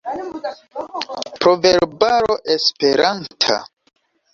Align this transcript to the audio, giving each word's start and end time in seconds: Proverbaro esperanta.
Proverbaro 1.45 2.41
esperanta. 2.59 3.65